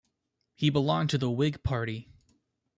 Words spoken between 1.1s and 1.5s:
to the